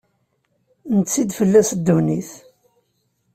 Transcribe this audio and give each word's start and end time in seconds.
Netti-d 0.97 1.29
fell-as 1.37 1.69
ddunit. 1.79 2.31